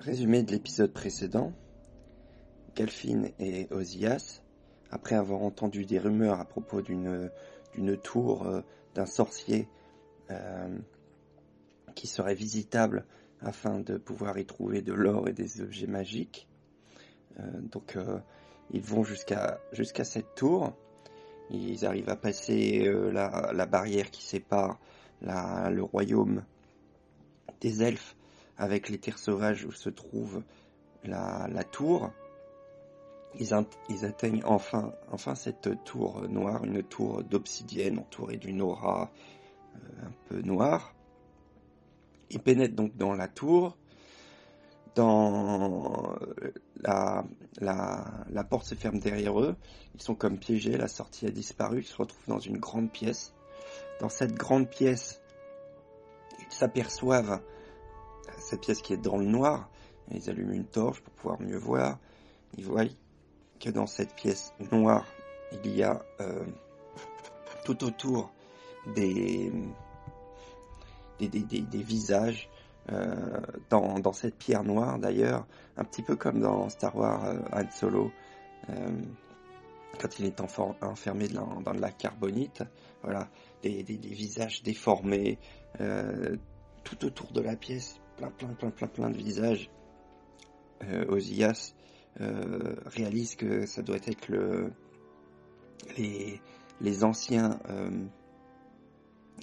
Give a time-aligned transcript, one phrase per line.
[0.00, 1.52] Résumé de l'épisode précédent,
[2.74, 4.40] Galfin et Ozias,
[4.90, 7.30] après avoir entendu des rumeurs à propos d'une
[8.02, 8.62] tour euh,
[8.94, 9.68] d'un sorcier
[10.30, 10.74] euh,
[11.94, 13.04] qui serait visitable
[13.42, 16.48] afin de pouvoir y trouver de l'or et des objets magiques.
[17.38, 17.98] Euh, donc
[18.70, 19.58] ils vont jusqu'à
[20.04, 20.72] cette tour.
[21.50, 24.80] Ils arrivent à passer la, barrière qui sépare
[25.20, 26.42] le royaume
[27.60, 28.16] des elfes
[28.60, 30.42] avec les terres sauvages où se trouve
[31.02, 32.12] la, tour.
[33.38, 33.54] Ils,
[34.04, 39.10] atteignent enfin, enfin cette tour noire, une tour d'obsidienne entourée d'une aura
[39.74, 40.94] euh, un peu noire.
[42.28, 43.78] Ils pénètrent donc dans la tour.
[44.94, 46.18] Dans
[46.82, 47.24] la,
[47.60, 49.56] la, la porte se ferme derrière eux.
[49.94, 50.76] Ils sont comme piégés.
[50.76, 51.78] La sortie a disparu.
[51.80, 53.32] Ils se retrouvent dans une grande pièce.
[54.00, 55.22] Dans cette grande pièce,
[56.40, 57.40] ils s'aperçoivent
[58.50, 59.70] cette pièce qui est dans le noir.
[60.10, 61.98] Ils allument une torche pour pouvoir mieux voir.
[62.58, 62.84] Ils voient
[63.60, 65.06] que dans cette pièce noire,
[65.64, 66.44] il y a euh,
[67.64, 68.32] tout autour
[68.94, 69.52] des,
[71.20, 72.48] des, visages.
[72.90, 73.14] Euh,
[73.68, 77.70] dans, dans, cette pierre noire d'ailleurs, un petit peu comme dans Star Wars euh, Han
[77.70, 78.10] Solo,
[78.70, 78.90] euh,
[80.00, 82.64] quand il est enfermé dans, dans, de la carbonite,
[83.02, 83.28] voilà,
[83.62, 85.38] des, visages déformés
[86.84, 89.70] tout autour de la pièce, plein, plein, plein, plein, de visages.
[90.84, 91.04] Euh,
[92.20, 94.72] euh, réalise que ça doit être le,
[95.96, 97.90] les, anciens euh,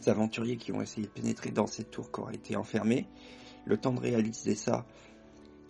[0.05, 3.07] aventuriers qui ont essayé de pénétrer dans cette tour qui aurait été enfermée.
[3.65, 4.85] Le temps de réaliser ça,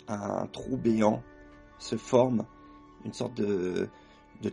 [0.07, 1.23] un trou béant
[1.79, 2.45] se forme,
[3.05, 3.89] une sorte de,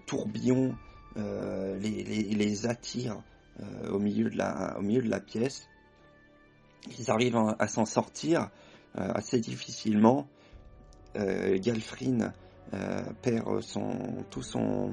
[0.06, 0.76] tourbillon
[1.16, 3.22] euh, les, attire
[3.90, 5.68] au milieu de la pièce.
[6.98, 8.50] Ils arrivent à s'en sortir
[8.98, 10.28] euh, assez difficilement.
[11.16, 12.32] Euh, Galfrin
[12.74, 13.44] euh, perd
[14.30, 14.90] tout son,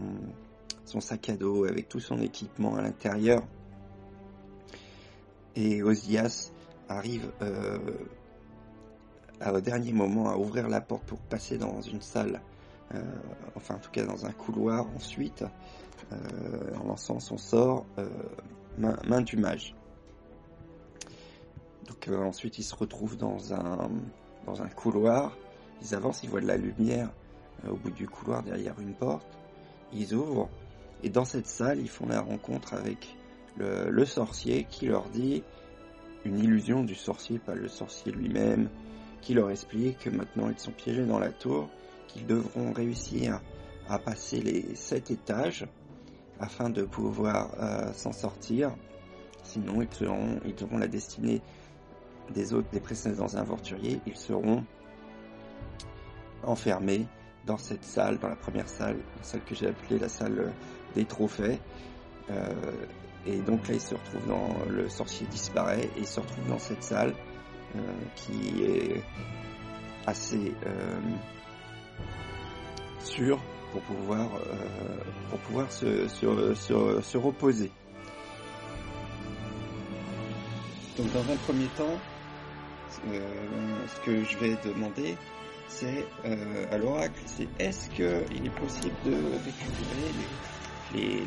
[0.85, 3.43] sac à dos avec tout son équipement à l'intérieur.
[5.55, 6.51] Et Ozias
[6.87, 7.29] arrive
[9.45, 12.41] au dernier moment à ouvrir la porte pour passer dans une salle,
[13.55, 15.43] enfin en tout cas dans un couloir ensuite,
[16.11, 17.85] en lançant son sort
[18.77, 19.75] main, main, du mage.
[21.91, 23.89] Donc ensuite ils se retrouvent dans un,
[24.45, 25.37] dans un couloir,
[25.81, 27.09] ils avancent, ils voient de la lumière
[27.69, 29.27] au bout du couloir derrière une porte,
[29.91, 30.49] ils ouvrent,
[31.03, 33.17] et dans cette salle, ils font la rencontre avec
[33.57, 35.43] le, sorcier qui leur dit
[36.23, 38.69] une illusion du sorcier, pas le sorcier lui-même,
[39.19, 41.69] qui leur explique que maintenant ils sont piégés dans la tour,
[42.07, 43.41] qu'ils devront réussir
[43.89, 45.67] à passer les sept étages
[46.39, 48.71] afin de pouvoir euh, s'en sortir.
[49.43, 51.41] Sinon, ils, seront, ils auront la destinée
[52.31, 53.99] des autres, des précédents aventuriers.
[54.07, 54.63] Ils seront
[56.43, 57.07] enfermés
[57.45, 60.51] dans cette salle, dans la première salle, salle que j'ai appelée la salle
[60.95, 61.59] des trophées.
[62.29, 62.53] Euh,
[63.25, 66.59] et donc là, il se retrouve dans le sorcier disparaît et il se retrouve dans
[66.59, 67.13] cette salle
[67.75, 67.79] euh,
[68.15, 69.03] qui est
[70.05, 70.99] assez euh,
[72.99, 73.39] sûre
[73.71, 74.27] pour pouvoir
[75.29, 77.71] pour pouvoir se, se, se, se, reposer.
[80.97, 81.97] Donc dans un premier temps,
[82.91, 85.15] ce que je vais demander,
[85.71, 89.15] c'est euh, à l'oracle, c'est est-ce qu'il est possible de
[89.45, 90.11] récupérer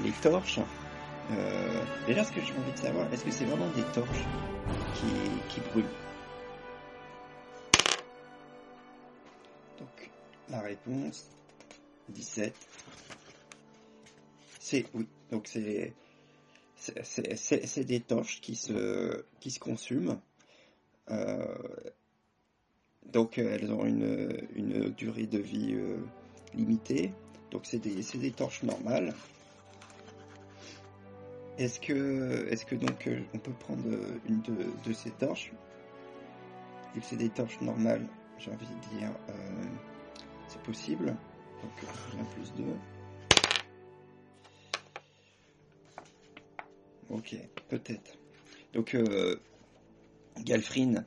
[0.05, 0.61] les, torches
[1.31, 4.25] euh, Déjà, ce que j'ai envie de savoir, est-ce que c'est vraiment des torches
[4.95, 5.07] qui,
[5.49, 5.85] qui brûlent?
[9.79, 10.11] Donc,
[10.51, 11.25] la réponse,
[12.11, 12.55] 17.
[14.61, 15.95] C'est oui, donc c'est
[17.85, 20.21] des torches qui se qui se consument.
[21.11, 21.45] Euh,
[23.13, 25.99] donc elles ont une, une durée de vie euh,
[26.55, 27.13] limitée.
[27.51, 29.15] Donc c'est des, des torches normales.
[31.59, 33.85] Est-ce que, est-ce que donc euh, on peut prendre
[34.29, 35.53] une de, de ces torches?
[36.95, 38.07] Vu que c'est des torches normales,
[38.39, 39.33] j'ai envie de dire, euh,
[40.49, 41.15] c'est possible.
[41.63, 41.91] Donc
[42.21, 42.65] un plus 2.
[47.11, 47.37] Ok,
[47.69, 48.19] peut-être.
[48.73, 49.37] Donc euh,
[50.41, 51.05] Galfrin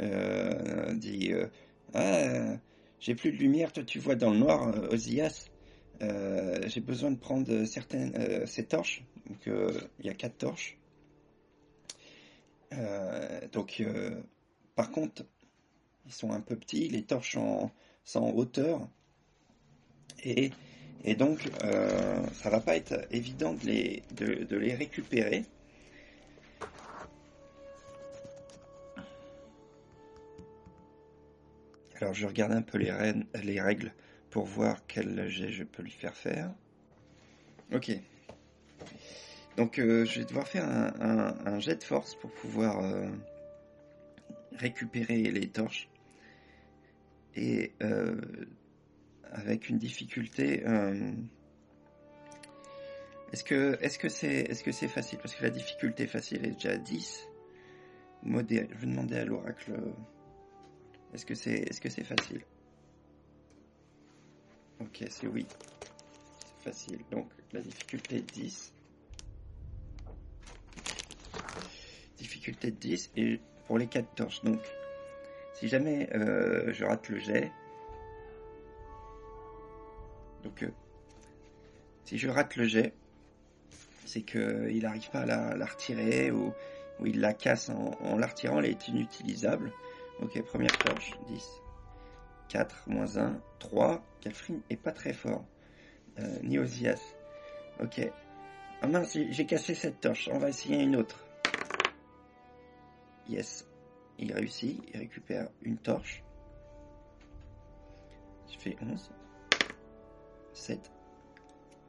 [0.00, 1.46] euh, dit euh,
[1.94, 2.56] Ah,
[3.00, 5.46] j'ai plus de lumière, toi tu vois dans le noir, euh, Ozias.
[6.00, 9.04] Euh, j'ai besoin de prendre certaines euh, ces torches.
[9.26, 9.48] Donc
[9.98, 10.78] il y a quatre torches.
[13.52, 13.82] donc
[14.74, 15.24] par contre,
[16.06, 16.88] ils sont un peu petits.
[16.88, 17.70] Les torches en,
[18.04, 18.88] sont en hauteur
[20.24, 20.50] et,
[21.16, 21.48] donc
[22.32, 25.44] ça va pas être évident de les récupérer.
[32.00, 32.92] Alors je regarde un peu les,
[33.42, 33.92] les règles
[34.30, 36.52] pour voir quel jet je peux lui faire faire.
[37.72, 37.90] Ok.
[39.56, 43.08] Donc euh, je vais devoir faire un, jet de force pour pouvoir euh,
[44.52, 45.88] récupérer les torches.
[47.34, 48.16] Et euh,
[49.32, 50.62] avec une difficulté...
[53.32, 53.76] est-ce que
[54.72, 55.18] c'est facile?
[55.18, 57.26] Parce que la difficulté facile est déjà à 10.
[58.22, 58.68] Modéré.
[58.70, 59.72] Je vais demander à l'oracle.
[61.14, 62.42] Est-ce que c'est facile?
[64.80, 65.46] Ok, c'est oui.
[66.44, 66.98] C'est facile.
[67.10, 68.72] Donc la difficulté 10.
[72.18, 74.42] Difficulté 10 et pour les 4 torches.
[74.44, 74.60] Donc
[75.54, 77.50] si jamais euh, je rate le jet.
[80.44, 80.70] Donc euh,
[82.04, 82.94] si je rate le jet,
[84.04, 86.52] c'est qu'il n'arrive pas à la, retirer ou,
[87.04, 89.72] il la casse en, en la retirant, elle est inutilisable.
[90.20, 91.62] Ok, première torche, 10.
[92.48, 94.02] 4, moins 1, 3.
[94.20, 95.44] Calfrin est pas très fort.
[96.18, 97.00] Euh, Niosias.
[97.80, 98.00] Ok.
[98.82, 100.28] Ah mince, j'ai cassé cette torche.
[100.32, 101.24] On va essayer une autre.
[103.28, 103.66] Yes.
[104.18, 104.82] Il réussit.
[104.92, 106.24] Il récupère une torche.
[108.52, 109.12] Je fais 11.
[110.52, 110.90] 7.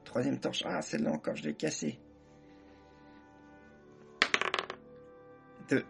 [0.04, 0.64] Troisième torche.
[0.66, 2.00] Ah, celle-là encore, je l'ai cassée.
[5.70, 5.86] 2.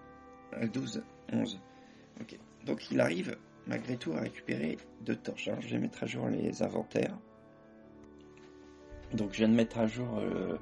[0.72, 1.04] 12.
[1.34, 1.62] 11.
[2.66, 3.38] Donc il arrive
[3.68, 5.48] malgré tout à récupérer deux torches.
[5.48, 7.18] Alors, je vais mettre à jour les inventaires.
[9.14, 10.58] Donc je viens de mettre à jour euh,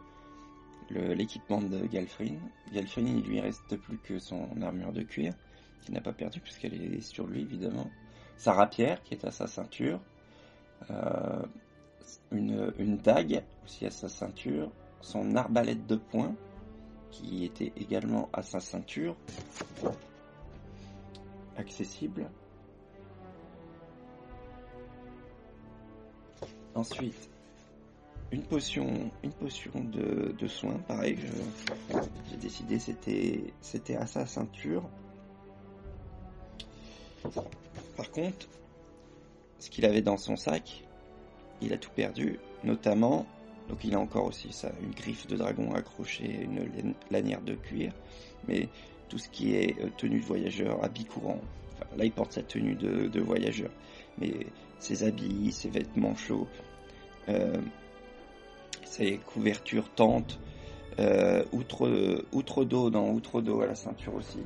[0.92, 2.36] l'équipement de Galfrin.
[2.74, 5.34] Galfrin, il lui reste plus que son armure de cuir,
[5.82, 7.90] qu'il n'a pas perdu puisqu'elle est sur lui évidemment.
[8.38, 10.00] Sa rapière qui est à sa ceinture.
[10.92, 11.44] Euh,
[12.32, 14.72] une dague aussi à sa ceinture.
[15.02, 16.36] Son arbalète de poing
[17.12, 19.16] qui était également à sa ceinture.
[21.58, 22.30] Accessible.
[26.76, 27.30] Ensuite,
[28.32, 31.18] une potion, une potion de, de soin, pareil,
[32.30, 34.84] j'ai décidé c'était c'était à sa ceinture.
[37.96, 38.48] Par contre,
[39.60, 40.84] ce qu'il avait dans son sac,
[41.62, 43.26] il a tout perdu, notamment,
[43.70, 47.92] donc il a encore aussi ça, une griffe de dragon accrochée, une lanière de cuir,
[48.48, 48.70] mais
[49.10, 51.42] tout ce qui est euh, tenue de voyageur, habit courant,
[51.96, 53.72] là il porte sa tenue de, voyageur,
[54.18, 54.48] mais
[54.80, 56.48] ses habits, ses vêtements chauds,
[57.30, 57.58] euh,
[58.84, 60.40] ses couvertures tentes,
[61.00, 64.40] euh, outre, outre dos, dans outre dos à la ceinture aussi.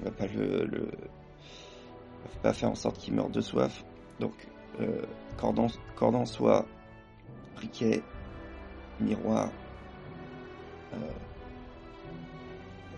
[0.00, 3.84] On va le, va pas faire en sorte qu'il meure de soif.
[4.20, 4.32] Donc
[5.36, 6.66] cordon, cordon soie,
[7.54, 8.02] briquet,
[9.00, 9.50] miroir,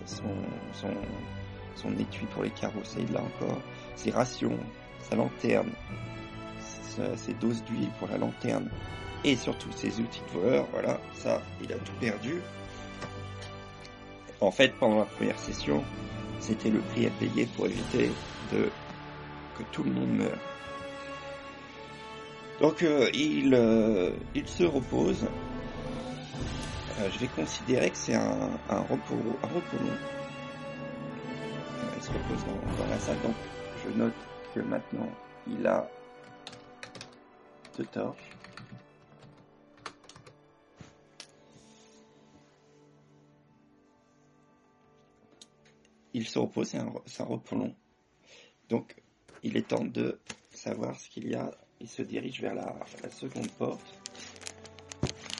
[0.06, 0.35] son,
[0.73, 0.94] son,
[1.75, 3.61] son étui pour les carrosser là encore,
[3.94, 4.58] ses rations,
[5.08, 5.70] sa lanterne,
[7.17, 8.70] ses doses d'huile pour la lanterne
[9.25, 12.41] et surtout ses outils de voleur, voilà, ça, il a tout perdu.
[14.41, 15.82] En fait, pendant la première session,
[16.41, 18.11] c'était le prix à payer pour éviter
[18.52, 18.70] de
[19.59, 20.38] que tout le monde meure.
[22.61, 25.26] Donc euh, il, euh, il se repose.
[26.99, 29.99] Euh, je vais considérer que c'est un, repos, un repos long.
[31.95, 32.43] il se repose
[32.79, 33.21] dans, la salle.
[33.23, 33.35] Donc
[33.85, 34.15] je note
[34.55, 35.11] que maintenant
[35.47, 35.87] il a
[37.76, 38.31] de torches.
[46.15, 47.75] Il se repose, c'est un, repos long.
[48.71, 48.97] Donc,
[49.43, 50.19] il est temps de
[50.50, 51.50] savoir ce qu'il y a.
[51.79, 52.75] Il se dirige vers la
[53.11, 53.85] seconde porte,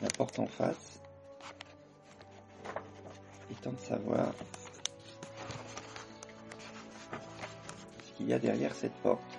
[0.03, 0.96] la porte en face.
[3.49, 4.33] Il est temps de savoir
[8.05, 9.36] ce qu'il y a derrière cette porte.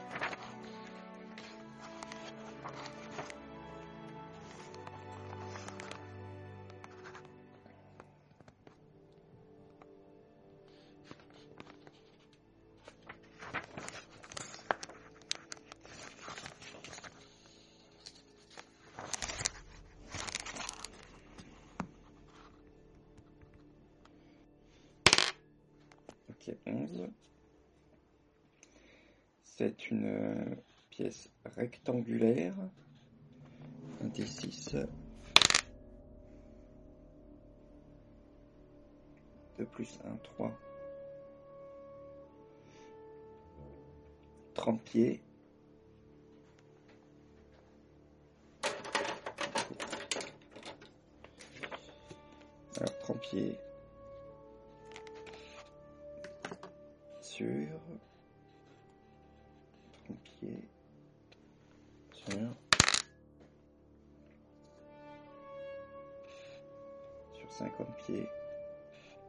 [44.88, 45.20] pied.
[52.77, 53.58] Alors, prends pied.
[57.22, 57.67] Sur.
[60.06, 60.58] Prends pied.
[62.13, 62.38] Sur.
[67.34, 68.27] Sur 50 pieds.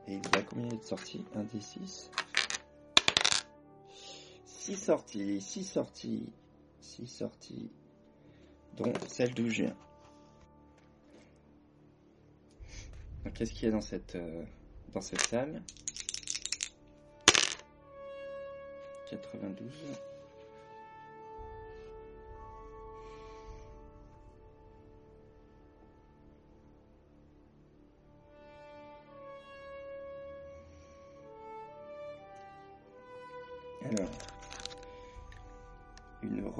[0.06, 2.10] Et il y a combien de sorties 1 des 6
[4.68, 6.26] 6 sorties, 6 sorties,
[6.82, 7.70] 6 sorties,
[8.76, 9.76] dont celle d'où je viens.
[13.32, 14.44] Qu'est-ce qu'il y a dans cette, euh,
[14.92, 15.62] dans cette salle?
[19.08, 19.72] 92.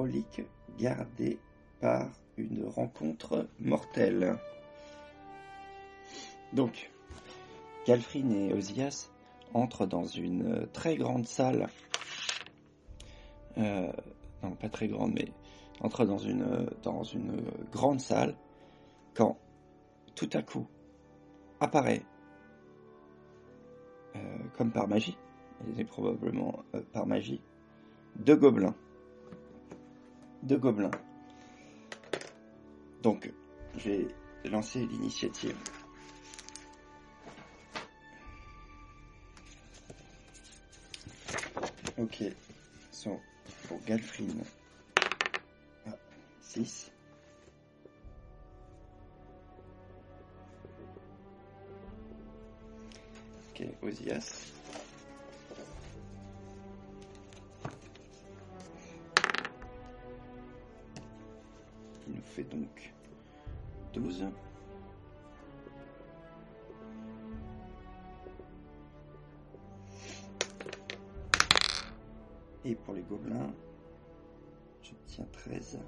[0.09, 0.43] Une relique
[0.79, 1.39] gardée
[1.81, 4.39] par une rencontre mortelle.
[6.53, 6.91] Donc,
[7.87, 9.11] Galfrine et Osias
[9.55, 11.69] entrent dans une très grande salle.
[13.59, 13.93] Euh,
[14.43, 15.29] non, pas très grande, mais
[15.81, 18.35] entrent dans une, dans une grande salle
[19.15, 19.37] quand
[20.15, 20.67] tout à coup
[21.61, 22.03] apparaît,
[24.17, 25.19] euh, comme par magie,
[25.77, 27.41] et probablement euh, par magie,
[28.17, 28.75] deux gobelins.
[30.43, 30.91] Deux gobelins.
[33.03, 33.31] Donc,
[33.77, 34.09] j'ai
[34.45, 35.57] lancé l'initiative.
[41.99, 42.23] Ok,
[42.93, 43.21] so,
[43.67, 44.43] pour Galfrine,
[45.87, 45.91] ah,
[46.41, 46.93] 6.
[53.51, 54.58] Ok, Osias.
[72.65, 73.53] Et pour les gobelins,
[74.83, 75.79] j'obtiens 13.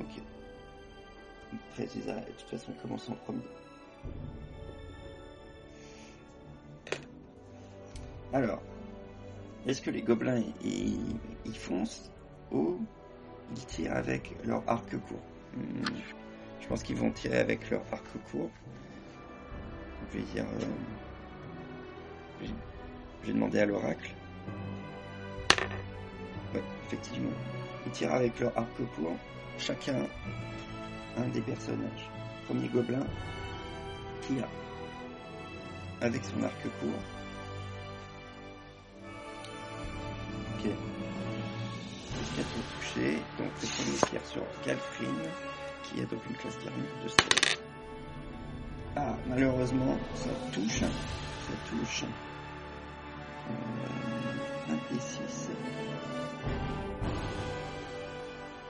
[0.00, 0.06] Ok.
[1.74, 2.26] 13 ils arrêtent.
[2.26, 3.40] De toute façon, ils commencent en premier.
[8.34, 8.62] Alors,
[9.66, 12.10] est-ce que les gobelins ils, foncent
[12.50, 12.78] ou
[13.54, 15.20] ils tirent avec leur arc court
[15.54, 15.84] Hmm,
[16.60, 18.48] Je pense qu'ils vont tirer avec leur arc court.
[20.12, 20.46] Je vais dire.
[22.42, 22.46] euh,
[23.24, 24.10] J'ai demandé à l'oracle.
[26.54, 27.30] Ouais, effectivement.
[27.86, 29.16] Ils tirent avec leur arc court.
[29.58, 29.96] Chacun
[31.18, 32.08] un des personnages.
[32.46, 33.06] Premier gobelin
[34.22, 34.48] tire
[36.00, 36.98] avec son arc court.
[42.62, 43.18] Touché.
[43.38, 45.28] Donc le premier tire sur Galfrine,
[45.82, 47.62] qui a donc une classe d'armure de 16.
[48.96, 50.80] Ah, malheureusement, ça touche.
[50.80, 52.04] Ça touche.
[53.50, 55.50] Euh, un des 6.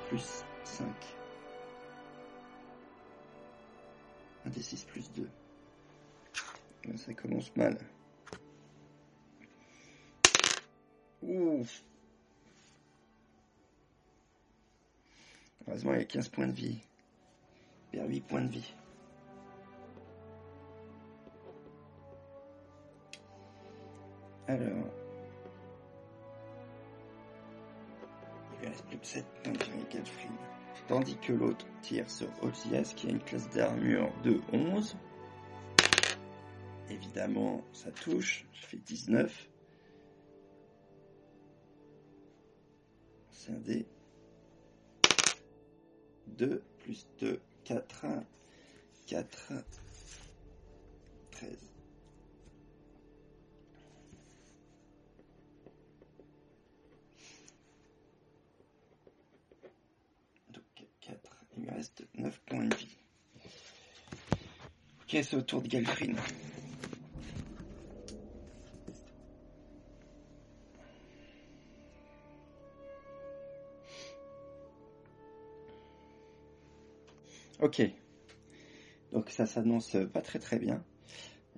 [0.09, 0.87] Plus 5.
[4.47, 5.29] Un des 6 plus 2.
[6.85, 7.79] Là, ça commence mal.
[11.23, 11.83] Ouf.
[15.67, 16.81] Heureusement, il y a 15 points de vie.
[17.93, 18.75] Il perd 8 points de vie.
[24.49, 24.91] Alors.
[28.53, 29.73] Il lui reste plus que 7 points de vie.
[30.89, 34.97] Tandis que l'autre tire sur Osias qui a une classe d'armure de 11.
[36.91, 38.47] Évidemment, ça touche.
[38.53, 39.49] Je fais 19.
[43.31, 43.87] C'est un dé.
[46.39, 48.07] 2 plus 2, 4.
[49.07, 49.53] 4.
[51.31, 51.51] 13.
[60.51, 60.65] Donc
[61.01, 61.45] 4.
[61.57, 62.97] Il me reste 9 points de vie.
[65.03, 66.17] Ok, c'est au tour de Galfrine.
[77.63, 77.81] Ok.
[79.13, 80.83] Donc ça s'annonce pas très très bien.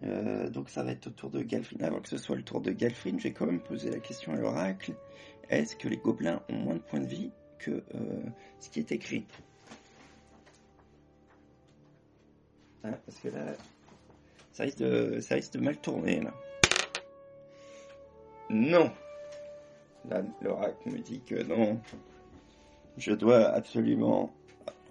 [0.02, 1.82] Euh, donc ça va être au tour de Galfrine.
[1.82, 4.36] Avant que ce soit le tour de Galfrine, j'ai quand même posé la question à
[4.36, 4.94] l'oracle.
[5.48, 8.22] Est-ce que les gobelins ont moins de points de vie que euh,
[8.60, 9.24] ce qui est écrit?
[12.82, 13.54] Hein, Parce que là,
[14.52, 16.34] ça risque, de, ça risque de mal tourner là.
[18.50, 18.92] Non
[20.10, 21.80] Là, l'oracle me dit que non.
[22.98, 24.34] Je dois absolument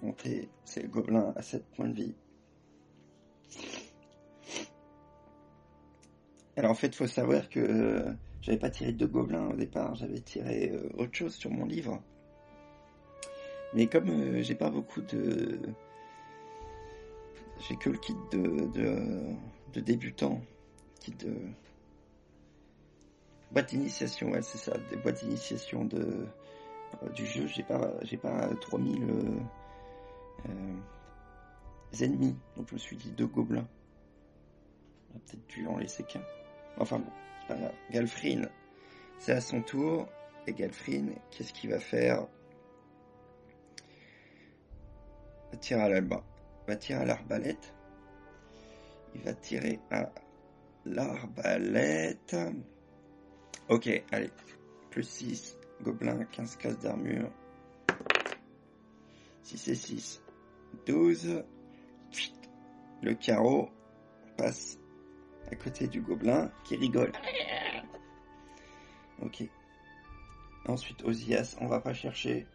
[0.03, 2.15] affronter ces gobelins à 7 points de vie.
[6.57, 9.95] Alors en fait, il faut savoir que euh, j'avais pas tiré de gobelins au départ,
[9.95, 12.01] j'avais tiré euh, autre chose sur mon livre.
[13.73, 15.59] Mais comme euh, j'ai pas beaucoup de.
[17.67, 18.67] J'ai que le kit de,
[19.73, 20.41] de, débutant,
[20.99, 21.33] kit de.
[23.51, 26.25] Boîte d'initiation, ouais, c'est ça, des boîtes d'initiation de,
[27.15, 29.05] du jeu, j'ai pas, j'ai pas 3000
[30.49, 33.67] euh, ennemis, donc je me suis dit deux gobelins.
[35.11, 36.21] On a peut-être dû en laisser qu'un.
[36.77, 37.73] Enfin bon, c'est pas grave.
[37.91, 38.41] Galfrin,
[39.19, 40.07] c'est à son tour.
[40.47, 42.25] Et Galfrin, qu'est-ce qu'il va faire?
[45.69, 46.23] Va à l'alba.
[46.67, 47.73] Va tirer à l'arbalète.
[49.15, 50.11] Il va tirer à
[50.85, 52.35] l'arbalète.
[53.69, 54.31] Ok, allez.
[54.89, 55.57] Plus 6.
[55.81, 57.29] Gobelin, 15 cases d'armure.
[59.43, 60.22] 6 et 6.
[60.85, 61.43] 12.
[63.01, 63.69] Le carreau
[64.37, 64.79] passe
[65.51, 67.11] à côté du gobelin qui rigole.
[69.21, 69.43] Ok.
[70.65, 72.47] Ensuite, Ozias, on va pas chercher.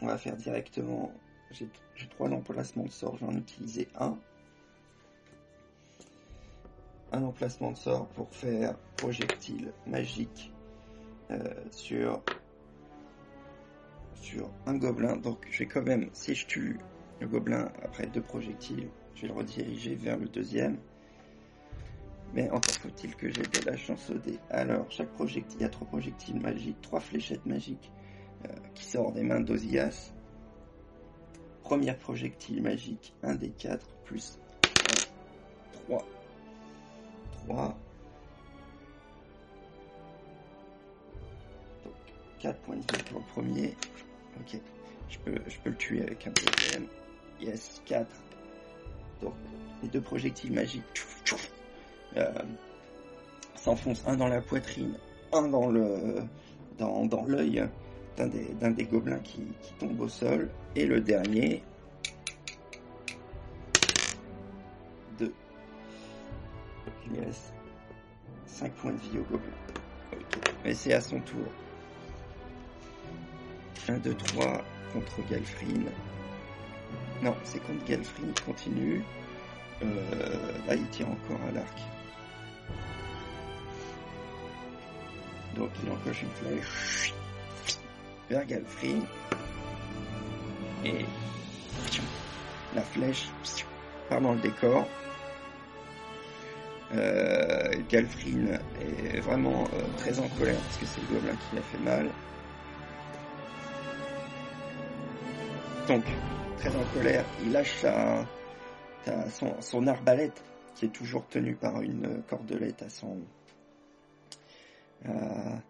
[0.00, 1.12] On va faire directement.
[1.50, 1.68] J'ai
[2.08, 4.18] trois emplacements de sort, je vais en utiliser un.
[7.12, 10.52] Un emplacement de sort pour faire projectile magique
[11.30, 12.22] euh, sur
[14.14, 15.16] sur un gobelin.
[15.16, 16.78] Donc je vais quand même, si je tue
[17.20, 20.78] le gobelin après deux projectiles, je vais le rediriger vers le deuxième.
[22.34, 24.38] Mais encore faut-il que j'ai de la chance au dé.
[24.50, 27.90] Alors, chaque projectile, il y a trois projectiles magiques, trois fléchettes magiques
[28.44, 30.12] euh, qui sortent des mains d'Ozias.
[31.62, 34.68] Premier projectile magique, un des quatre, plus 1,
[35.86, 36.04] 3.
[37.46, 37.78] 3.
[41.84, 41.94] Donc,
[42.40, 43.76] 4 points de vie pour le premier.
[44.38, 44.60] Ok,
[45.08, 46.86] je peux, je peux le tuer avec un deuxième.
[47.40, 48.06] Yes, 4.
[49.22, 49.34] Donc,
[49.82, 50.82] les deux projectiles magiques
[52.16, 52.32] euh,
[53.54, 54.94] s'enfoncent un dans la poitrine,
[55.32, 56.22] un dans le
[56.78, 57.66] dans, l'œil
[58.16, 59.42] d'un des, gobelins qui,
[59.78, 61.62] tombe au sol, et le dernier,
[65.18, 65.32] 2.
[67.06, 67.54] Il lui reste
[68.46, 69.52] 5 points de vie au gobelin.
[70.12, 71.46] Ok, mais c'est à son tour.
[73.88, 75.84] 1, 2, 3 contre Galfrin.
[77.22, 79.02] Non, c'est contre Galfrin, il continue.
[79.82, 79.86] Euh,
[80.66, 81.78] là, il tire encore à l'arc.
[85.54, 87.14] Donc, il encoche une flèche
[88.28, 89.00] vers Galfrin.
[90.84, 91.04] Et
[92.74, 93.28] la flèche
[94.08, 94.86] part dans le décor.
[96.94, 101.62] Euh, Galfrin est vraiment euh, très en colère parce que c'est le gobelin qui l'a
[101.62, 102.08] fait mal.
[105.88, 106.04] Donc,
[106.56, 108.26] très en colère, il lâche sa,
[109.60, 110.42] son, arbalète
[110.74, 113.20] qui est toujours tenue par une cordelette à son
[115.04, 115.60] à,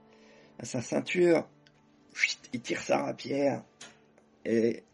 [0.58, 1.46] à sa ceinture.
[2.52, 3.62] Il tire sa rapière
[4.44, 4.84] et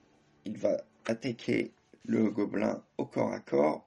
[0.44, 0.76] il va
[1.06, 1.72] attaquer
[2.04, 3.86] le gobelin au corps à corps.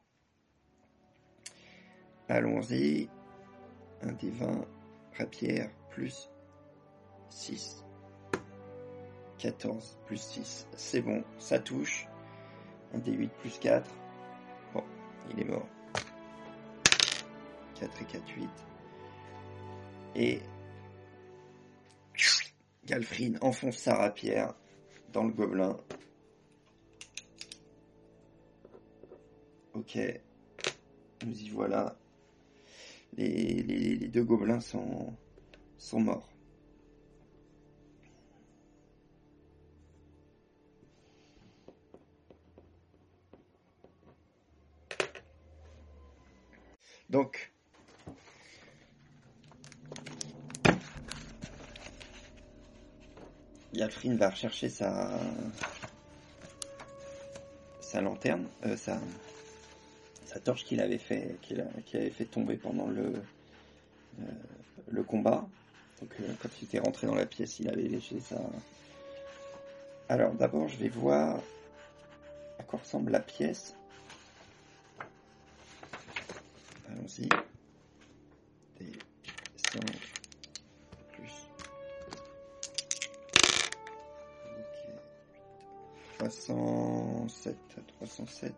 [2.29, 3.09] Allons-y.
[4.01, 4.65] Un des 20
[5.17, 6.29] rapière plus
[7.29, 7.84] 6.
[9.45, 10.67] 14 plus 6.
[10.75, 12.07] C'est bon, ça touche.
[12.95, 13.87] Un des 8 plus 4.
[14.73, 14.83] Bon,
[15.29, 15.67] il est mort.
[17.79, 18.49] 4 et 4, 8.
[20.15, 20.39] Et
[22.85, 24.55] Galfrin enfonce sa rapière
[25.13, 25.77] dans le gobelin.
[29.75, 29.99] Ok,
[31.23, 31.95] nous y voilà.
[33.15, 35.15] Les, deux gobelins sont
[35.93, 36.34] morts.
[47.09, 47.51] Donc,
[53.73, 55.19] Galfrin va rechercher sa
[58.01, 58.99] lanterne, euh, sa
[60.25, 61.37] sa torche qu'il avait fait
[62.29, 63.13] tomber pendant le
[64.19, 65.47] euh, combat.
[66.01, 68.41] Donc euh, quand il était rentré dans la pièce, il avait léché sa.
[70.09, 71.39] Alors d'abord, je vais voir
[72.59, 73.75] à quoi ressemble la pièce.
[77.05, 78.91] Des
[79.71, 79.79] 100
[81.11, 81.47] plus.
[84.57, 84.89] Ok.
[86.17, 87.57] 307,
[87.99, 88.53] 307.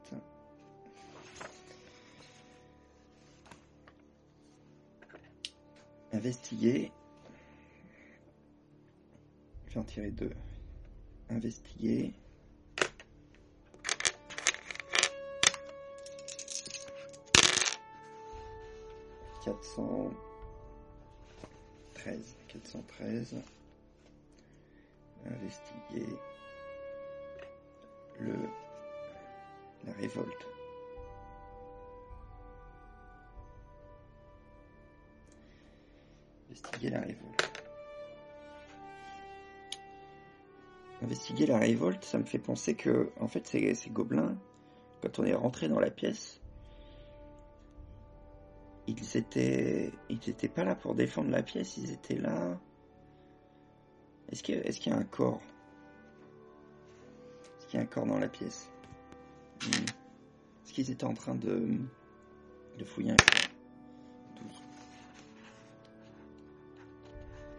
[6.13, 6.91] Investiguer.
[9.67, 10.31] Je vais en tirer deux.
[11.29, 12.13] Investiguer.
[19.47, 22.36] 413.
[22.49, 23.36] 413.
[25.25, 26.05] Investiguer
[28.19, 28.36] le,
[29.86, 30.47] la révolte.
[36.49, 37.62] Investiguer la révolte.
[41.01, 44.38] Investiguer la révolte, ça me fait penser que, en fait, ces, ces gobelins,
[45.01, 46.41] quand on est rentré dans la pièce,
[48.88, 52.58] ils étaient, ils étaient pas là pour défendre la pièce, ils étaient là.
[54.32, 55.41] Est-ce qu'il y, est qu'il y, a un corps?
[57.58, 58.69] Est-ce qu'il y a un corps dans la pièce?
[59.62, 59.86] Hmm.
[60.63, 61.78] Est-ce qu'ils étaient en train de,
[62.78, 63.47] de fouiller un corps?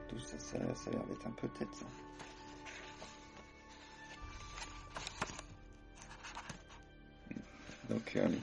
[0.09, 1.87] Tout ça, ça, ça a l'air d'être un peu tête ça.
[7.91, 8.41] Donc, euh, donc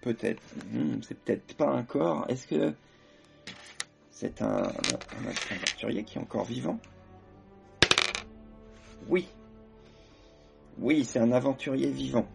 [0.00, 2.26] peut-être, hmm, c'est peut-être pas un corps.
[2.28, 2.74] Est-ce que
[4.10, 6.78] c'est un, un, aventurier qui est encore vivant?
[9.08, 9.28] Oui.
[10.78, 12.26] Oui, c'est un aventurier vivant.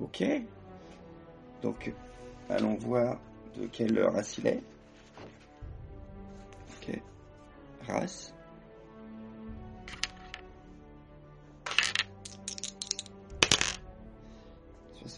[0.00, 0.24] Ok.
[1.62, 1.92] Donc,
[2.48, 3.20] allons voir
[3.56, 4.62] de quelle race il est.
[6.76, 7.00] Ok.
[7.86, 8.34] Race.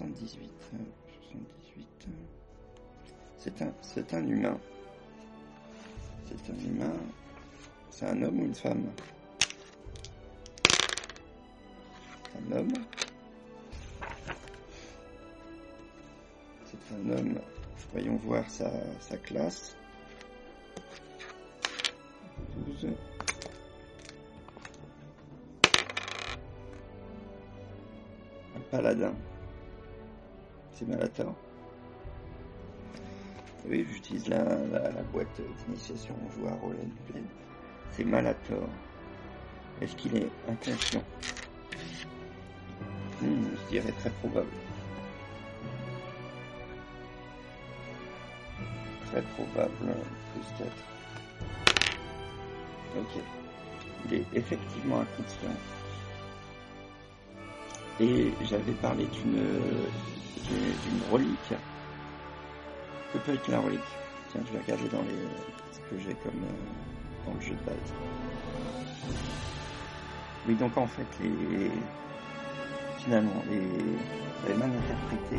[0.01, 0.51] 78.
[1.29, 2.09] 78.
[3.37, 4.59] C'est un, c'est un humain.
[6.25, 6.97] C'est un humain.
[7.91, 8.87] C'est un homme ou une femme?
[12.35, 12.73] Un homme.
[16.65, 17.39] C'est un homme.
[17.93, 19.77] Voyons voir sa, sa classe.
[22.57, 22.87] 12.
[28.57, 29.15] Un paladin.
[30.81, 31.35] C'est Malator.
[33.69, 34.39] Oui, j'utilise la,
[35.13, 35.29] boîte
[35.67, 36.79] d'initiation en joueur Roland
[37.93, 38.67] C'est Malator.
[39.83, 41.03] Est-ce qu'il est inconscient?
[43.21, 44.49] Hmm, Je dirais très probable.
[49.11, 49.73] Très probable,
[50.57, 50.71] 4.
[52.97, 53.23] Ok.
[54.07, 55.80] Il est effectivement inconscient.
[57.99, 61.55] Et j'avais parlé d'une relique.
[63.13, 63.81] Que peut être la relique?
[64.31, 67.65] Tiens, je vais regarder dans les ce que j'ai comme euh, dans le jeu de
[67.67, 67.95] base.
[70.47, 71.71] Oui, donc en fait, les
[72.99, 73.61] finalement, les
[74.43, 75.37] j'avais mal interprété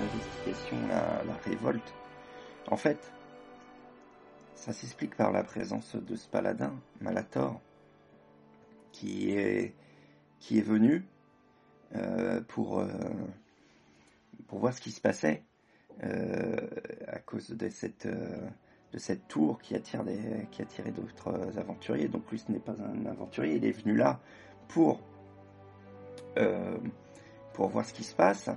[0.00, 1.94] l'investigation, la, la révolte.
[2.70, 3.12] En fait,
[4.54, 7.60] ça s'explique par la présence de ce paladin, Malator,
[8.92, 9.74] qui est
[10.40, 11.04] qui est venu
[12.48, 12.86] pour euh,
[14.46, 15.42] pour voir ce qui se passait
[16.04, 16.56] euh,
[17.06, 20.18] à cause de cette de cette tour qui attire des
[20.50, 22.08] qui attirait d'autres aventuriers.
[22.08, 24.20] Donc lui, ce n'est pas un aventurier, il est venu là
[24.68, 25.00] pour
[27.52, 28.50] pour voir ce qui se passe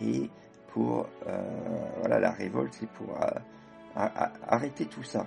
[0.00, 0.28] et
[0.68, 1.06] pour
[1.98, 3.18] voilà la révolte, c'est pour
[3.94, 5.26] arrêter tout ça.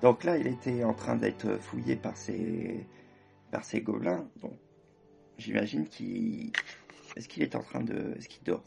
[0.00, 2.86] Donc là, il était en train d'être fouillé par ces
[3.50, 4.26] par gobelins.
[4.40, 4.58] Donc
[5.38, 6.52] j'imagine qu'il
[7.16, 8.14] est-ce qu'il est en train de...
[8.16, 8.64] Est-ce qu'il dort?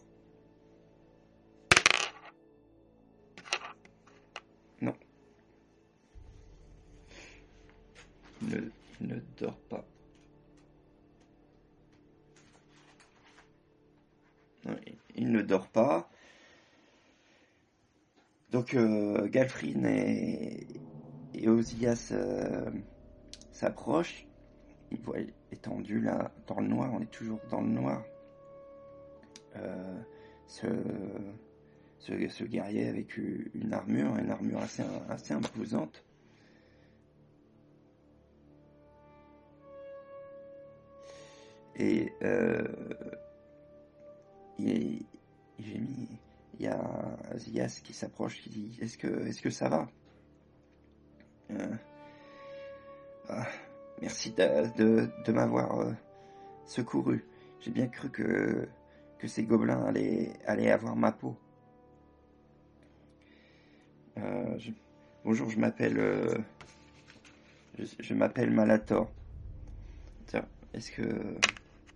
[4.82, 4.96] Non.
[8.42, 9.86] Il ne, dort pas.
[15.16, 16.10] il ne dort pas.
[18.52, 20.68] Donc euh, Galfrin et,
[21.34, 22.70] et Osias euh,
[23.52, 24.28] s'approchent.
[24.92, 25.20] Ils voient
[25.52, 26.92] étendu là dans le noir.
[26.94, 28.04] On est toujours dans le noir.
[29.56, 30.02] Euh,
[30.48, 30.68] ce,
[32.00, 36.04] ce, guerrier avec une armure, une armure assez, assez imposante.
[41.78, 42.64] Et euh,
[44.58, 45.06] il,
[45.60, 49.88] il y a Zias qui s'approche, qui dit Est-ce que, est-ce que ça va?
[51.52, 51.76] Euh,
[53.30, 53.48] ah,
[54.02, 55.94] Merci de, de, m'avoir
[56.66, 57.26] secouru.
[57.60, 58.68] J'ai bien cru que
[59.18, 61.38] que ces gobelins allaient, allaient avoir ma peau.
[64.18, 64.58] Euh,
[65.24, 66.38] bonjour, je m'appelle euh,
[67.80, 69.10] je, m'appelle Malator.
[70.28, 71.38] Tiens, est-ce que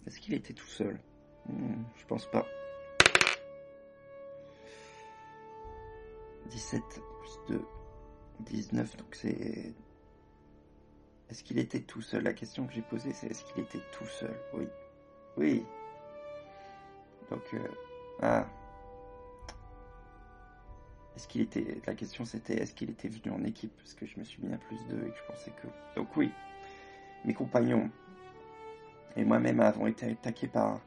[0.07, 0.99] est-ce qu'il était tout seul?
[1.47, 2.45] Hmm, Je pense pas.
[6.49, 6.81] 17
[7.21, 7.61] plus 2,
[8.39, 9.73] 19, donc c'est...
[11.29, 12.23] Est-ce qu'il était tout seul?
[12.23, 14.35] La question que j'ai posée, c'est est-ce qu'il était tout seul?
[14.53, 14.67] Oui.
[15.37, 15.65] Oui,
[17.29, 17.59] donc, euh,
[18.21, 18.45] ah.
[21.15, 21.81] est-ce qu'il était.
[21.85, 23.75] La question c'était est-ce qu'il était venu en équipe?
[23.77, 25.67] Parce que je me suis mis à plus d'eux et que je pensais que.
[25.95, 26.31] Donc oui,
[27.25, 27.89] mes compagnons
[29.15, 30.79] et moi-même avons été attaqués par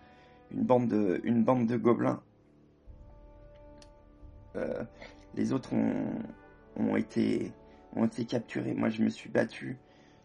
[0.50, 2.22] une bande de, une bande de gobelins.
[4.56, 4.84] Euh,
[5.34, 6.22] les autres ont,
[6.76, 7.52] ont, été,
[7.94, 8.74] ont été capturés.
[8.74, 9.78] Moi, je me suis battu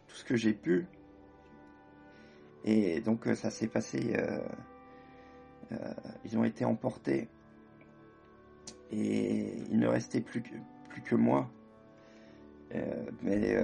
[0.08, 0.88] tout ce que j'ai pu.
[2.64, 4.14] Et donc, euh, ça s'est passé.
[4.16, 4.40] Euh,
[6.26, 7.28] ils ont été emportés.
[8.92, 10.56] Et il ne restait plus que,
[10.90, 11.50] plus que moi.
[13.22, 13.58] mais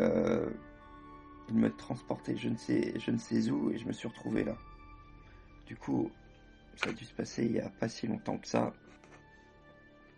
[1.49, 4.43] il me transportait je ne sais, je ne sais où et je me suis retrouvé
[4.43, 4.57] là.
[5.65, 6.09] Du coup,
[6.75, 8.73] ça a dû se passer il n'y a pas si longtemps que ça.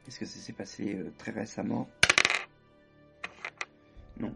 [0.08, 1.90] Est-ce que ça s'est passé euh, très récemment?
[4.20, 4.36] Non.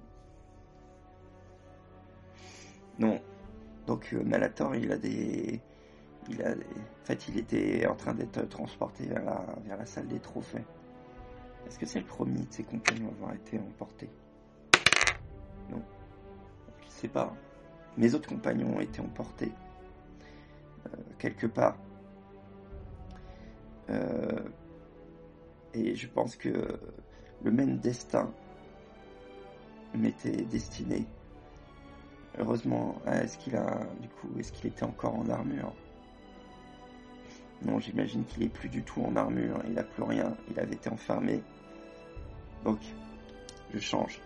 [2.99, 3.19] Non.
[3.87, 5.61] Donc euh, Malator, il a des...
[6.29, 9.85] Il a En fait, il était en train d'être transporté vers la...
[9.85, 10.63] salle des trophées.
[11.65, 14.09] Est-ce que c'est le premier de ses compagnons à avoir été emporté?
[15.71, 15.81] Non.
[16.81, 17.33] Je ne sais pas.
[17.97, 19.51] Mes autres compagnons ont été emportés.
[20.85, 21.77] Euh, quelque part.
[23.89, 24.49] Euh,
[25.73, 26.79] et je pense que
[27.43, 28.31] le même destin
[29.95, 31.05] m'était destiné.
[32.37, 35.73] Heureusement, hein, est-ce qu'il a, du coup, est-ce qu'il était encore en armure?
[37.63, 39.59] Non, j'imagine qu'il est plus du tout en armure.
[39.65, 40.35] Il n'a plus rien.
[40.49, 41.41] Il avait été enfermé.
[42.63, 42.79] Donc,
[43.73, 44.21] je change.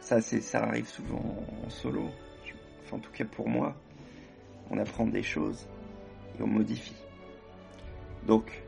[0.00, 1.22] Ça, c'est, ça arrive souvent
[1.66, 2.08] en solo.
[2.84, 3.76] Enfin, en tout cas pour moi,
[4.70, 5.66] on apprend des choses
[6.38, 6.96] et on modifie.
[8.26, 8.62] Donc,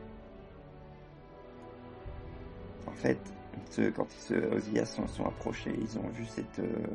[2.85, 3.19] en fait,
[3.95, 6.85] quand ils se, sont, sont, approchés, ils ont vu cette, euh,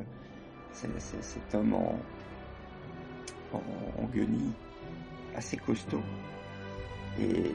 [0.77, 1.99] cet homme en,
[3.53, 4.53] en, guenille
[5.35, 6.01] assez costaud.
[7.19, 7.51] Et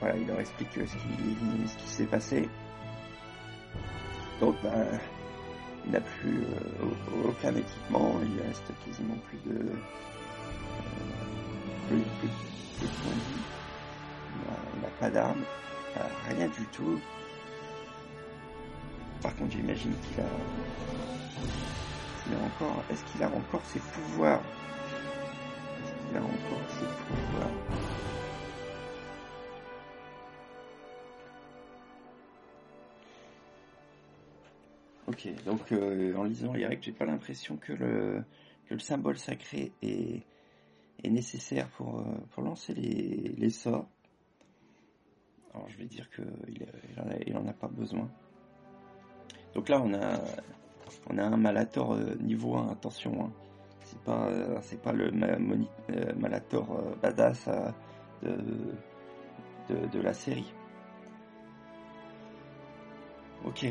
[0.00, 2.48] voilà, il leur explique ce qui, ce qui s'est passé.
[4.40, 4.86] Donc, ben,
[5.86, 9.58] il n'a plus euh, aucun équipement, il reste quasiment plus de
[11.88, 12.28] plus, plus,
[12.78, 12.92] plus de
[14.74, 15.44] Il n'a pas d'armes,
[16.28, 17.00] rien du tout.
[19.24, 20.26] Par contre, j'imagine qu'il a,
[22.44, 24.42] encore, est-ce qu'il a encore ses pouvoirs?
[25.80, 27.50] Est-ce qu'il a encore ses pouvoirs?
[35.06, 38.24] Ok, donc euh, en lisant les j'ai pas l'impression que le,
[38.78, 40.22] symbole sacré est,
[41.02, 43.88] nécessaire pour, euh, lancer les, sorts.
[45.54, 46.26] Alors je vais dire qu'il
[47.26, 48.10] il en, a, pas besoin.
[49.54, 50.20] Donc là on a
[51.10, 53.24] on a un Malator euh, niveau 1, attention.
[53.24, 53.32] Hein.
[53.84, 54.28] C'est pas
[54.62, 55.10] c'est pas le
[56.16, 57.48] Malator badass
[58.22, 60.52] de, de, la série.
[63.44, 63.66] Ok.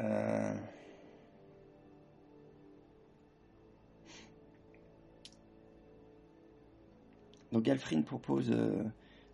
[0.00, 0.54] Euh,
[7.52, 8.50] donc Galfrine propose...
[8.50, 8.84] Euh,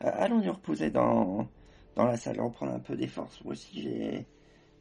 [0.05, 1.49] allons nous reposer dans,
[1.97, 3.43] dans la salle, reprendre un peu des forces.
[3.45, 4.27] Moi aussi, j'ai,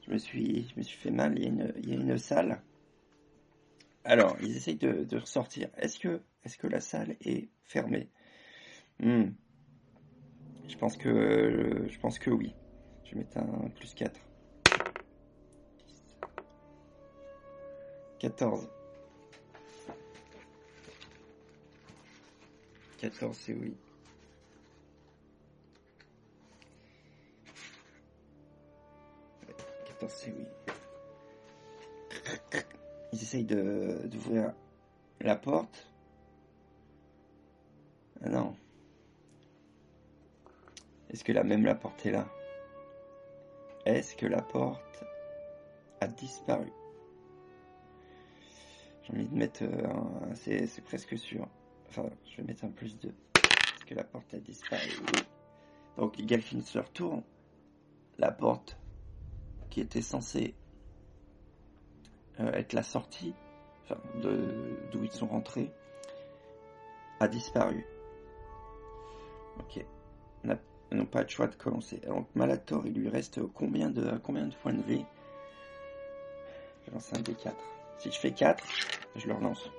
[0.06, 1.96] je, me suis, je me suis fait mal, il y a une, il y a
[1.96, 2.62] une salle.
[4.06, 5.70] Alors, ils essayent de, de ressortir.
[5.78, 8.10] Est-ce que, est-ce que la salle est fermée?
[9.00, 9.30] Hmm.
[10.68, 12.54] Je pense que, je pense que oui.
[13.06, 14.20] Je vais mettre un plus 4.
[18.20, 18.70] 14.
[23.00, 23.76] 14, c'est oui.
[30.04, 30.46] Ouais, 14, c'est oui.
[33.14, 34.54] Ils essayent d'ouvrir
[35.22, 35.88] la porte.
[38.24, 38.56] Ah non.
[41.10, 42.28] Est-ce que la même la porte est là?
[43.86, 45.04] Est-ce que la porte
[46.02, 46.72] a disparu?
[49.04, 51.48] J'ai envie de mettre euh, un, c'est, presque sûr.
[51.90, 53.14] Enfin, je vais mettre un plus 2.
[53.34, 54.90] Parce que la porte a disparu?
[55.98, 57.24] Donc, Galfin se retourne.
[58.18, 58.78] La porte
[59.74, 60.54] qui était censée
[62.40, 63.34] euh, être la sortie,
[63.84, 65.72] enfin, d'où ils sont rentrés,
[67.20, 67.84] a disparu.
[69.60, 69.84] Ok.
[70.46, 71.98] On n'a pas de choix de commencer.
[72.06, 75.06] Donc, Malator, il lui reste combien de, combien de points de vie?
[76.86, 77.56] Je lance un D4.
[77.98, 78.64] Si je fais 4,
[79.16, 79.72] je le relance.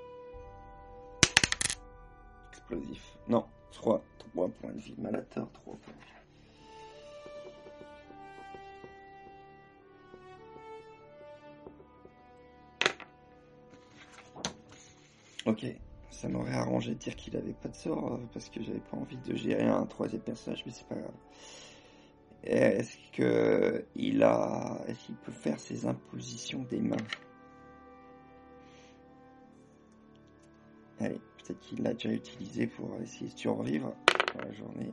[2.51, 3.17] Explosif.
[3.29, 4.03] Non, 3.
[4.33, 4.97] 3 points de vie.
[4.99, 6.14] Malator, 3 points de vie.
[15.47, 15.67] Ok,
[16.11, 19.19] ça m'aurait arrangé de dire qu'il avait pas de sort parce que j'avais pas envie
[19.19, 21.13] de gérer un troisième personnage, mais c'est pas grave.
[22.45, 26.97] Est-ce que il a, est-ce qu'il peut faire ses impositions des mains?
[31.01, 33.95] Allez, peut-être qu'il l'a déjà utilisé pour essayer de survivre
[34.35, 34.93] dans la journée.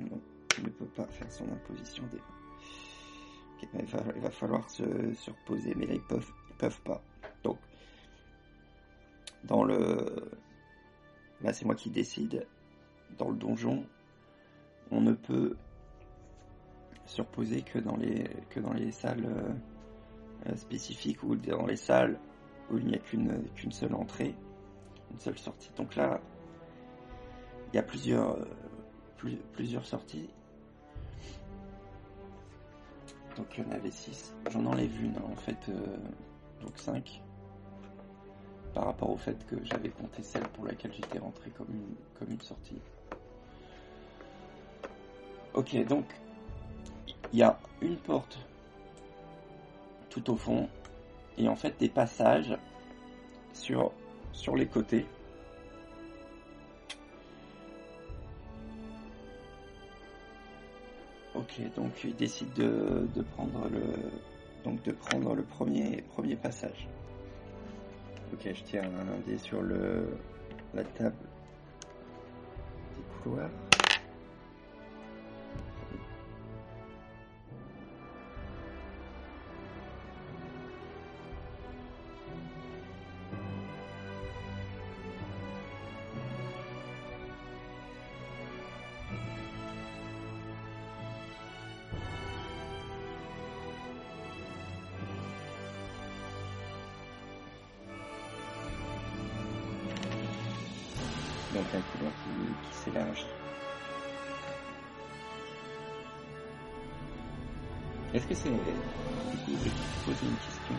[0.00, 0.20] Non,
[0.58, 3.80] il ne peut pas faire son imposition des mains.
[4.16, 7.04] il, va, falloir se, reposer, mais là ils peuvent, ils peuvent pas.
[9.44, 10.30] Dans le,
[11.42, 12.46] là c'est moi qui décide.
[13.18, 13.84] Dans le donjon,
[14.90, 15.56] on ne peut
[17.04, 19.26] se reposer que dans les que dans les salles
[20.46, 22.18] euh, spécifiques ou dans les salles
[22.70, 24.34] où il n'y a qu'une qu'une seule entrée
[25.12, 25.70] une seule sortie.
[25.76, 26.20] Donc là,
[27.72, 30.28] il y a plusieurs, euh, plusieurs sorties.
[33.36, 34.34] Donc il y en avait 6.
[34.50, 35.96] J'en enlève une, en fait, euh,
[36.60, 37.22] donc 5.
[38.74, 41.68] Par rapport au fait que j'avais compté celle pour laquelle j'étais rentré comme
[42.30, 42.80] une, sortie.
[45.54, 46.06] Ok, donc
[47.32, 48.38] il y a une porte
[50.08, 50.68] tout au fond
[51.36, 52.56] et en fait des passages
[53.52, 53.92] sur
[54.32, 55.06] sur les côtés.
[61.34, 63.82] Ok, donc il décide de, prendre le
[64.64, 66.88] donc de prendre le premier premier passage.
[68.32, 70.06] Ok, je tiens un dé sur le
[70.74, 71.14] la table
[72.96, 73.50] des couloirs.
[102.82, 103.26] Qui, qui s'élargit.
[108.14, 108.48] Est-ce que c'est...
[108.48, 109.70] Je vais
[110.04, 110.74] poser une question.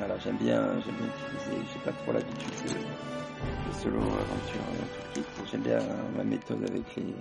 [0.00, 5.50] Alors j'aime bien, j'aime bien utiliser, j'ai pas trop l'habitude de, solo aventure en Turquie.
[5.50, 5.78] J'aime bien
[6.16, 7.14] ma méthode avec les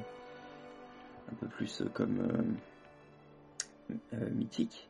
[1.31, 2.57] un peu plus comme
[3.91, 4.89] euh, euh, mythique.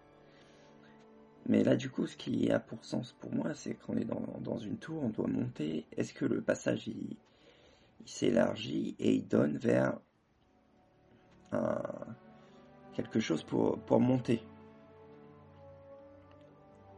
[1.48, 4.24] Mais là, du coup, ce qui a pour sens pour moi, c'est qu'on est dans,
[4.40, 5.86] dans, une tour, on doit monter.
[5.98, 7.18] Est-ce que le passage, il,
[8.06, 10.00] il s'élargit et il donne vers
[12.94, 14.44] quelque chose pour, pour monter.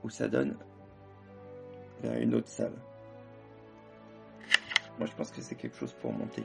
[0.03, 0.57] Ou ça donne
[2.01, 2.75] vers une autre salle.
[4.97, 6.43] Moi je pense que c'est quelque chose pour monter.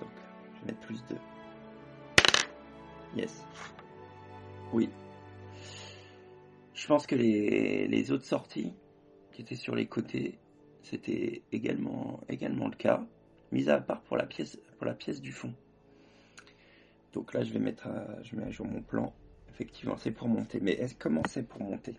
[0.00, 0.10] Donc
[0.54, 1.16] je vais mettre plus de...
[3.16, 3.46] Yes.
[4.72, 4.90] Oui.
[6.74, 8.74] Je pense que les, les autres sorties
[9.32, 10.38] qui étaient sur les côtés,
[10.82, 13.02] c'était également, également le cas
[13.52, 15.52] mis à part pour la pièce, pour la pièce du fond.
[17.12, 19.14] Donc là, je vais mettre, à, je mets à jour mon plan.
[19.48, 20.60] Effectivement, c'est pour monter.
[20.60, 21.96] Mais est comment c'est pour monter?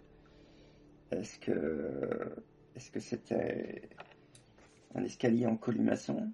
[1.09, 2.35] Est-ce que,
[2.75, 3.89] est-ce que c'était
[4.93, 6.31] un escalier en colimaçon?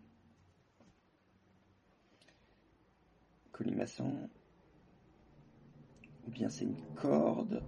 [3.52, 4.30] Colimaçon.
[6.28, 7.64] Ou bien c'est une corde?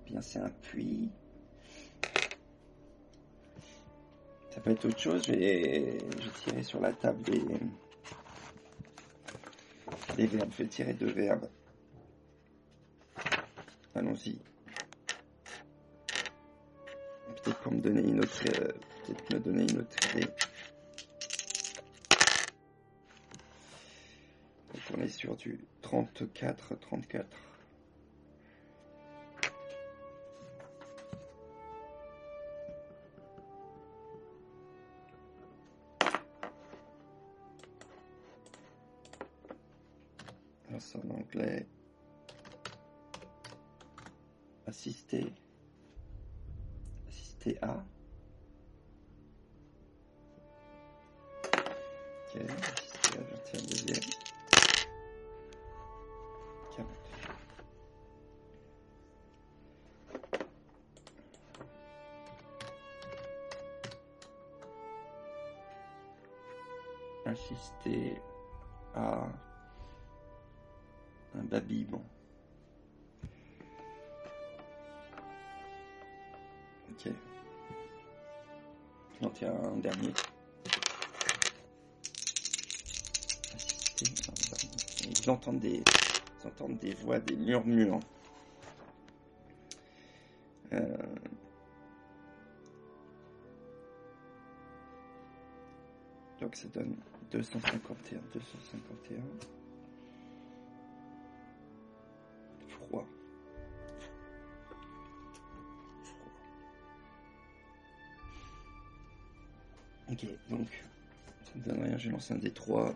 [0.00, 1.12] Ou bien c'est un puits?
[4.54, 5.22] Ça peut être autre chose.
[5.26, 5.98] Je vais,
[6.44, 7.42] tirer sur la table des,
[10.16, 10.52] des verbes.
[10.52, 11.48] Je vais tirer deux verbes.
[13.94, 14.38] Allons-y.
[17.42, 18.72] Peut-être pour me donner une autre, euh,
[19.06, 20.26] peut-être me donner une autre idée.
[24.74, 27.26] Donc on est sur du 34, 34.
[40.74, 41.66] En anglais.
[44.66, 45.32] Assister.
[47.08, 47.84] Assister à.
[52.34, 54.10] Ok, assister à, je tiens deuxième.
[56.76, 56.88] 40.
[67.26, 68.20] Assister
[68.94, 69.28] à
[71.42, 72.02] un babillement.
[76.90, 77.12] Ok.
[79.20, 80.12] J'en tiens un dernier.
[85.24, 85.82] Ils entendent des,
[86.40, 88.00] ils entendent des voix, des murmures.
[90.72, 90.96] Euh...
[96.40, 96.96] Donc ça donne
[97.30, 99.20] 251, 251.
[112.30, 112.94] Un D3.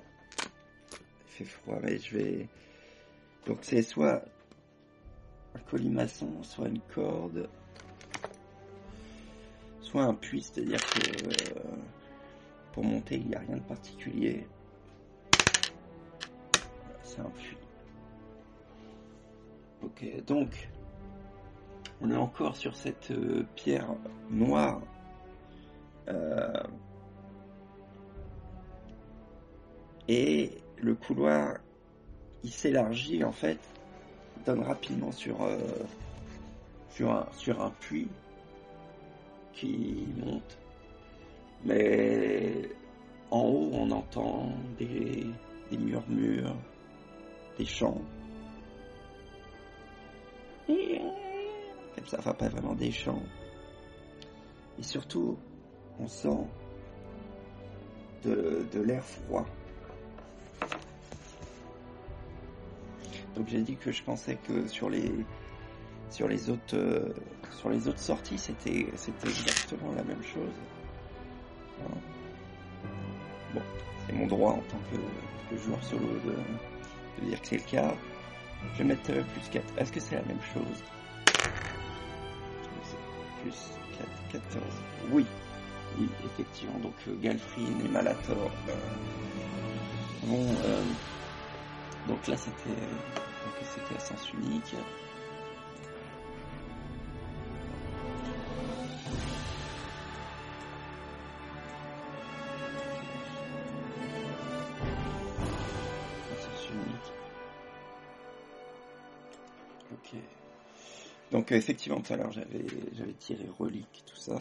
[1.26, 2.48] Il fait froid, mais je vais.
[3.46, 4.22] Donc c'est soit
[5.54, 7.48] un colimaçon, soit une corde,
[9.80, 11.76] soit un puits, c'est-à-dire que euh,
[12.72, 14.46] pour monter il n'y a rien de particulier.
[17.02, 17.56] C'est un puits.
[19.82, 20.68] Ok, donc
[22.00, 23.94] on est encore sur cette euh, pierre
[24.30, 24.82] noire.
[26.08, 26.62] Euh,
[30.08, 31.56] et le couloir,
[32.44, 33.58] il s'élargit en fait,
[34.44, 35.58] donne rapidement sur, euh,
[36.90, 38.08] sur, un, sur un puits
[39.52, 40.58] qui monte.
[41.64, 42.68] Mais
[43.30, 45.26] en haut, on entend des,
[45.76, 46.54] murmures,
[47.58, 48.00] des chants.
[50.68, 53.22] Même ça va pas vraiment des chants.
[54.78, 55.36] Et surtout,
[55.98, 56.46] on sent
[58.24, 59.46] de l'air froid.
[63.36, 65.12] Donc j'ai dit que je pensais que sur les
[66.10, 67.12] sur les autres euh,
[67.58, 70.52] sur les autres sorties c'était c'était exactement la même chose.
[73.54, 73.62] Bon,
[74.06, 77.94] c'est mon droit en tant que, joueur solo de, dire que c'est le cas.
[78.74, 79.64] Je vais mettre euh, plus 4.
[79.78, 80.82] Est-ce que c'est la même chose?
[83.42, 83.70] Plus
[84.32, 84.64] 4, 14.
[85.12, 85.24] Oui,
[85.98, 86.78] oui, effectivement.
[86.80, 88.50] Donc euh, et Malator
[90.24, 90.54] vont.
[90.64, 90.82] Euh,
[92.08, 92.80] donc là c'était
[93.62, 94.74] c'était à sens unique.
[109.92, 110.14] Ok.
[111.32, 114.40] Donc effectivement tout à l'heure j'avais j'avais tiré relique tout ça.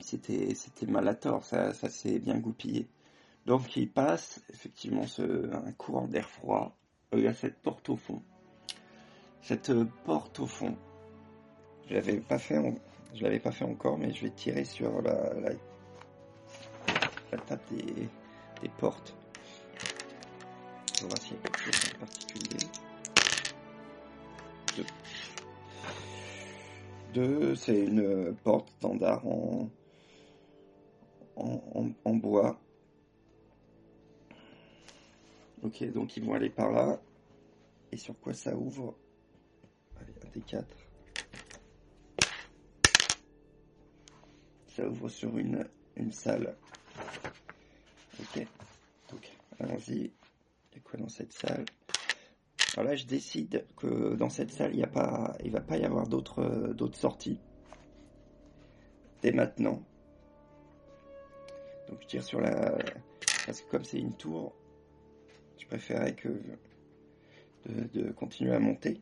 [0.00, 2.86] C'était c'était Malator, ça ça s'est bien goupillé.
[3.46, 6.76] Donc il passe effectivement ce, un courant d'air froid.
[7.12, 8.22] Euh, Il y a cette porte au fond.
[9.42, 10.76] Cette euh, porte au fond,
[11.88, 12.58] je l'avais pas fait,
[13.14, 15.50] je l'avais pas fait encore, mais je vais tirer sur la, la,
[17.38, 18.08] table des,
[18.62, 19.14] des portes.
[21.02, 22.66] On voir s'il y a quelque chose en particulier.
[27.12, 27.54] Deux.
[27.54, 29.68] C'est une porte standard en,
[31.36, 32.58] en, en bois.
[35.64, 37.00] Ok, donc ils vont aller par là.
[37.90, 38.94] Et sur quoi ça ouvre?
[39.98, 40.76] Allez, un des quatre.
[44.68, 46.54] Ça ouvre sur une, une salle.
[48.20, 48.46] Ok,
[49.10, 50.12] donc allons-y.
[50.72, 51.64] Il y a quoi dans cette salle?
[52.76, 54.86] Alors là, je décide que dans cette salle, il
[55.44, 57.40] il va pas y avoir d'autres euh, d'autres sorties.
[59.22, 59.82] Dès maintenant.
[61.88, 62.76] Donc je tire sur la...
[63.46, 64.54] Parce que comme c'est une tour,
[65.58, 66.28] je préférais que
[67.66, 69.00] de, continuer à monter.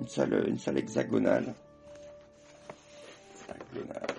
[0.00, 1.54] Une salle, une salle hexagonale.
[3.34, 4.17] Hexagonale.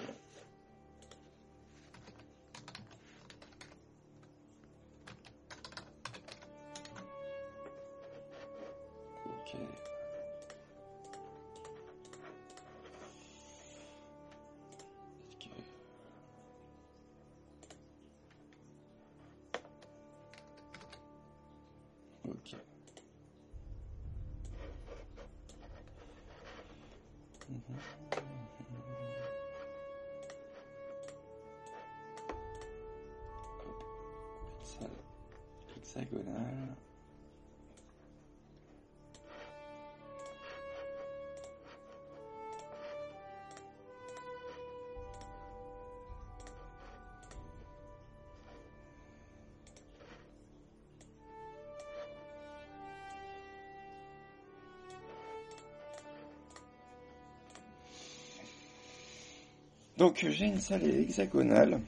[60.00, 61.82] Donc j'ai une salle hexagonale.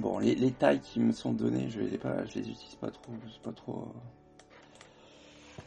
[0.00, 2.90] Bon, les, les tailles qui me sont données, je les pas, je les utilise pas
[2.90, 3.12] trop,
[3.44, 3.94] pas trop.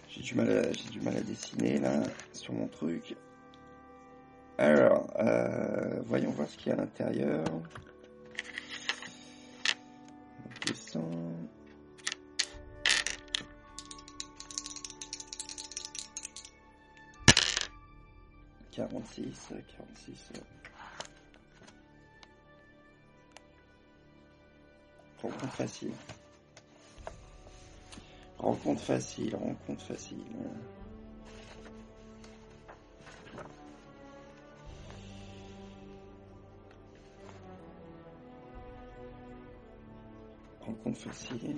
[0.09, 3.15] J'ai du mal, à, j'ai du mal à dessiner là sur mon truc.
[4.57, 7.45] Alors, euh, voyons voir ce qu'il y a à l'intérieur.
[10.45, 11.37] On descend.
[18.71, 20.33] 46, 46.
[25.21, 25.91] Rencontre facile.
[28.37, 30.23] Rencontre facile, rencontre facile.
[40.61, 41.57] Rencontre facile.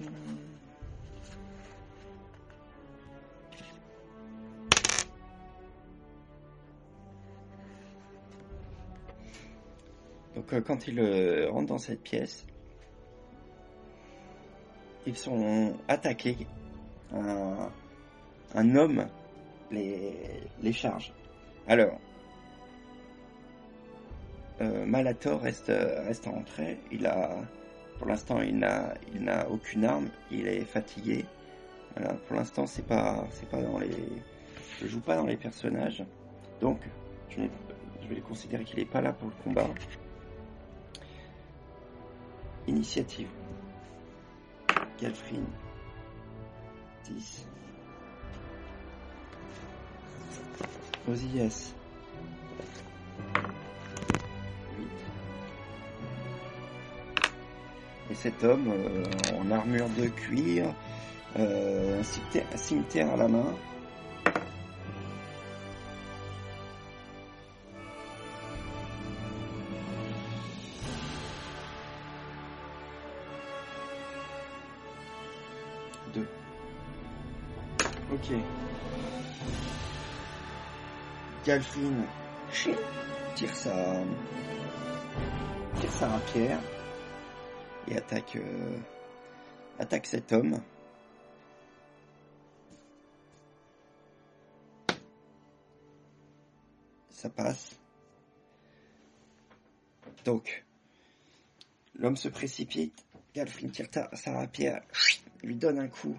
[10.36, 12.48] Donc euh, quand ils euh, rentrent dans cette pièce,
[15.12, 16.48] ils sont attaqués.
[17.14, 19.06] Un, homme
[19.70, 21.14] les, charge.
[21.68, 22.00] Alors,
[24.62, 25.72] euh, Malator reste,
[26.06, 26.80] reste en entrée.
[26.92, 27.36] Il a,
[27.98, 30.10] pour l'instant, il n'a, il n'a aucune arme.
[30.32, 31.26] Il est fatigué.
[31.96, 33.92] Voilà, pour l'instant, c'est pas, c'est pas dans les,
[34.80, 36.06] je joue pas dans les personnages.
[36.62, 36.80] Donc,
[37.30, 37.42] je,
[38.02, 39.68] je vais considérer qu'il est pas là pour le combat.
[42.68, 43.28] Initiative.
[45.02, 45.44] Galfrin.
[47.06, 47.46] 10.
[51.10, 51.74] Osillas.
[54.78, 54.88] 8.
[58.12, 59.04] Et cet homme, euh,
[59.40, 60.72] en armure de cuir,
[61.40, 63.56] euh, un cimetière à la main,
[78.22, 78.34] Ok.
[81.46, 82.06] Galfrin
[82.52, 82.78] chut,
[83.36, 83.74] tire sa
[85.80, 86.60] tire sa rapière
[87.88, 88.78] et attaque euh,
[89.80, 90.62] attaque cet homme.
[97.10, 97.80] Ça passe.
[100.26, 100.64] Donc,
[101.96, 103.04] l'homme se précipite.
[103.34, 104.82] Galfrin tire ta- sa rapière,
[105.42, 106.16] lui donne un coup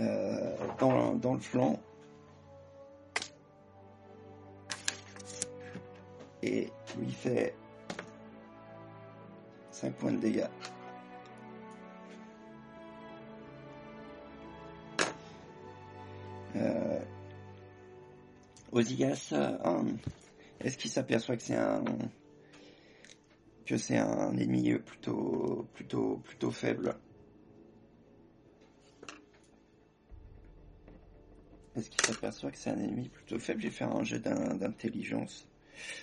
[0.00, 1.78] euh, dans, le flanc.
[6.42, 7.54] Et lui fait
[9.70, 10.48] 5 points de dégâts.
[16.56, 17.00] Euh,
[19.32, 19.82] euh,
[20.60, 21.84] est-ce qu'il s'aperçoit que c'est un
[23.66, 26.96] que c'est un ennemi plutôt plutôt plutôt faible?
[31.76, 35.46] Est-ce qu'il s'aperçoit que c'est un ennemi plutôt faible J'ai fait un jeu d'in- d'intelligence,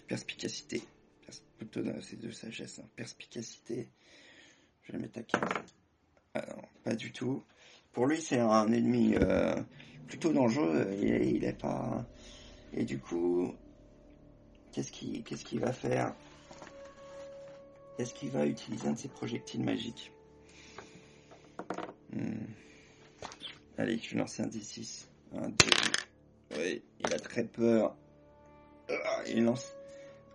[0.08, 0.84] perspicacité,
[1.26, 2.88] Pers- plutôt de- sagesse, hein.
[2.96, 3.90] perspicacité.
[4.84, 5.42] Je vais le mettre à 15.
[6.34, 6.46] Ah
[6.84, 7.44] pas du tout.
[7.94, 9.56] Pour lui, c'est un ennemi euh,
[10.08, 10.88] plutôt dangereux.
[11.02, 12.06] Il est, pas.
[12.74, 13.54] Et du coup,
[14.72, 16.16] qu'est-ce qu'il qu'est-ce qu'il va faire?
[17.98, 20.12] Est-ce qu'il va utiliser un de ses projectiles magiques?
[22.14, 22.46] Hmm.
[23.78, 25.08] Allez, je vais lancer un D6.
[25.34, 26.58] Un, deux.
[26.58, 27.96] Oui, il a très peur.
[28.90, 29.76] Ah, Il lance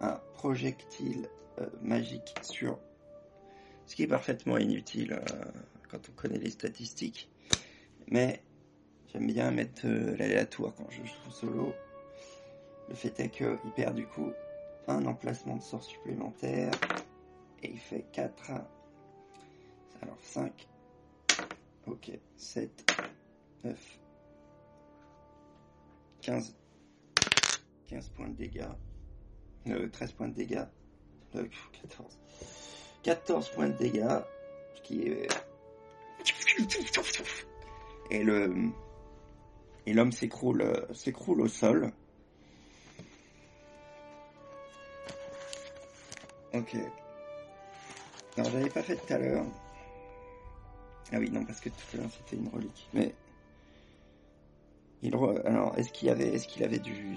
[0.01, 1.29] un projectile
[1.59, 2.79] euh, magique sur.
[3.87, 5.45] Ce qui est parfaitement inutile euh,
[5.91, 7.31] quand on connaît les statistiques.
[8.09, 8.43] Mais
[9.13, 11.75] j'aime bien mettre euh, l'aléatoire quand je joue solo.
[12.89, 14.33] Le fait est qu'il perd du coup
[14.89, 16.71] un emplacement de sort supplémentaire.
[17.63, 18.53] Et il fait 4.
[20.03, 20.69] Alors 5.
[21.87, 22.93] Ok, 7,
[23.65, 23.99] 9,
[26.27, 26.57] 15.
[27.87, 28.67] 15 points de dégâts.
[29.69, 30.65] Euh, 13 points de dégâts.
[31.37, 31.47] Euh,
[31.83, 32.19] 14.
[33.05, 34.19] 14 points de dégâts.
[34.75, 35.29] Ce qui est.
[38.11, 38.73] Et le.
[39.87, 41.93] Et l'homme s'écroule, euh, s'écroule au sol.
[46.55, 46.75] Ok.
[48.37, 49.47] Alors j'avais pas fait tout à l'heure.
[51.13, 52.89] Ah oui, non, parce que tout à l'heure c'était une relique.
[52.95, 53.15] Mais.
[55.05, 57.17] Alors, est-ce qu'il avait, est-ce qu'il avait du,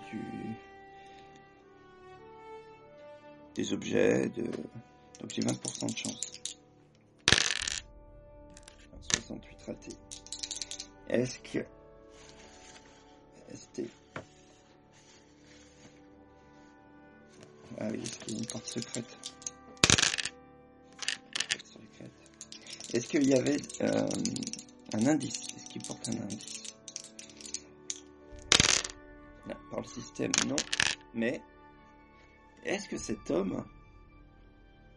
[3.55, 4.49] des objets de,
[5.27, 6.21] j'ai 20% de chance.
[9.13, 9.91] 68 ratés.
[11.09, 11.65] Est-ce que,
[13.53, 13.89] c'était,
[17.79, 19.17] ah oui, est-ce qu'il y a une porte secrète?
[21.49, 22.11] Porte secrète.
[22.93, 24.07] Est-ce qu'il y avait euh,
[24.93, 25.47] un indice?
[25.57, 26.58] Est-ce qu'il porte un indice?
[29.79, 30.55] Le système, non.
[31.13, 31.41] Mais
[32.63, 33.63] est-ce que cet homme,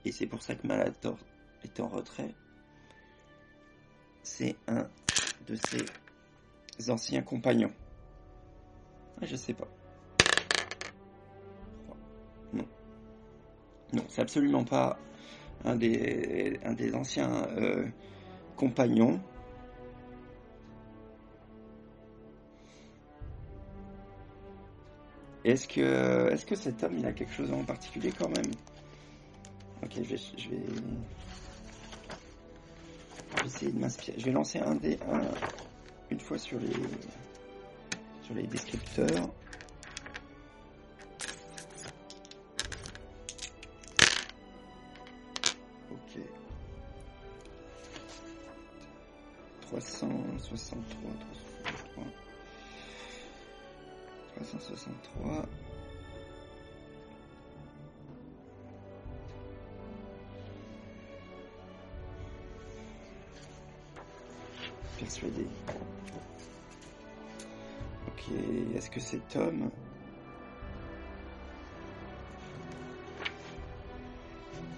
[0.05, 1.17] et c'est pour ça que Malator
[1.63, 2.35] est en retrait,
[4.23, 4.89] c'est un
[5.47, 7.73] de ses anciens compagnons?
[9.21, 9.69] Ah, Je sais pas.
[13.93, 14.99] Non, c'est absolument pas
[15.65, 17.87] un des, un des anciens euh,
[18.57, 19.21] compagnons.
[25.45, 28.51] Est-ce que, est-ce que cet homme, il a quelque chose en particulier quand même?
[29.83, 30.63] Ok, je vais, je vais,
[33.45, 34.19] essayer de m'inspirer.
[34.19, 35.21] Je vais lancer un des, un,
[36.11, 36.73] une fois sur les,
[38.23, 39.29] sur les descripteurs.
[45.91, 46.21] Ok.
[49.63, 51.42] 363, 363.
[54.59, 55.47] 363.
[64.99, 65.47] Persuadé.
[68.07, 68.25] Ok,
[68.75, 69.71] est-ce que cet homme...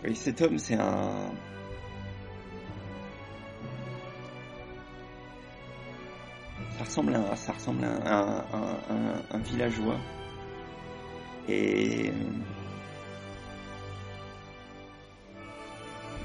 [0.05, 1.31] Oui, cet homme, c'est un...
[6.85, 8.45] Ça ressemble à,
[9.33, 9.97] un, villageois.
[11.49, 12.13] Et...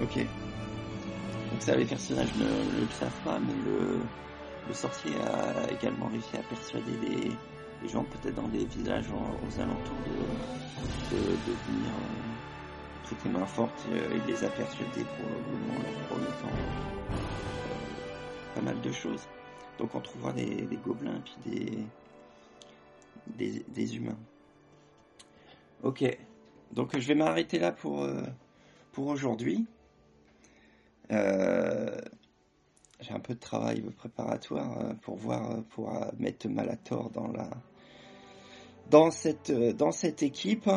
[0.02, 0.18] Ok.
[0.18, 4.00] Donc ça, les personnages ne le savent pas, mais le,
[4.74, 7.32] sorcier a également réussi à persuader des,
[7.90, 10.12] gens, peut-être dans des villages aux, alentours, de,
[11.16, 13.48] de, de venir euh, prêter main.
[13.92, 19.28] Euh, Il les a persuadés probablement en leur promettant euh, pas mal de choses.
[19.80, 21.88] Donc on trouvera des, gobelins puis
[23.28, 24.20] des, humains.
[25.84, 26.04] Ok,
[26.74, 28.24] donc je vais m'arrêter là pour, euh,
[28.98, 29.66] aujourd'hui.
[31.12, 31.98] Euh,
[33.00, 37.50] j'ai un peu de travail préparatoire euh, pour voir, pour mettre Malator dans la,
[38.90, 40.70] dans cette, équipe.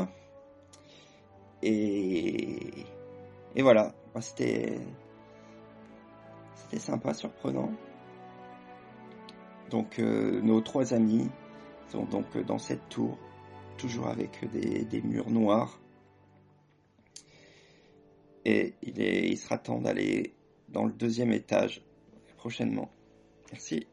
[1.63, 2.87] Et,
[3.57, 4.79] et voilà, c'était,
[6.55, 7.73] c'était sympa, surprenant.
[9.73, 11.31] Donc euh, nos trois amis
[11.89, 13.19] sont donc euh, dans cette tour,
[13.79, 15.81] toujours avec des, murs noirs.
[18.45, 20.35] Et il sera temps d'aller
[20.69, 21.83] dans le deuxième étage
[22.37, 22.91] prochainement.
[23.51, 23.87] Merci.